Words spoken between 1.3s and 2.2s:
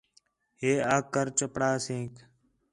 چپڑاسیک